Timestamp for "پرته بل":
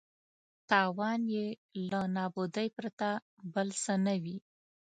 2.77-3.67